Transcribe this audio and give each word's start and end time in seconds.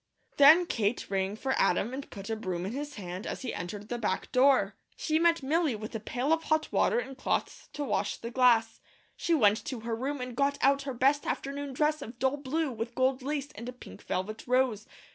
Then 0.37 0.65
Kate 0.65 1.07
rang 1.11 1.35
for 1.35 1.53
Adam 1.59 1.93
and 1.93 2.09
put 2.09 2.31
a 2.31 2.35
broom 2.35 2.65
in 2.65 2.71
his 2.71 2.95
hand 2.95 3.27
as 3.27 3.43
he 3.43 3.53
entered 3.53 3.87
the 3.87 3.99
back 3.99 4.31
door. 4.31 4.75
She 4.95 5.19
met 5.19 5.43
Milly 5.43 5.75
with 5.75 5.93
a 5.93 5.99
pail 5.99 6.33
of 6.33 6.45
hot 6.45 6.71
water 6.71 6.97
and 6.97 7.15
cloths 7.15 7.69
to 7.73 7.83
wash 7.83 8.17
the 8.17 8.31
glass. 8.31 8.81
She 9.15 9.35
went 9.35 9.63
to 9.65 9.81
her 9.81 9.95
room 9.95 10.19
and 10.19 10.35
got 10.35 10.57
out 10.59 10.81
her 10.89 10.95
best 10.95 11.27
afternoon 11.27 11.73
dress 11.73 12.01
of 12.01 12.17
dull 12.17 12.37
blue 12.37 12.71
with 12.71 12.95
gold 12.95 13.21
lace 13.21 13.49
and 13.53 13.69
a 13.69 13.73
pink 13.73 14.01
velvet 14.01 14.47
rose. 14.47 14.87